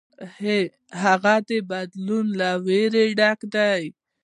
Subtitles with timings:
[1.03, 3.81] هغه د بدلون له ویرې ډک دی.